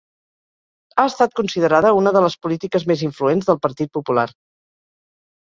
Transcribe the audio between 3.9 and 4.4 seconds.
Popular.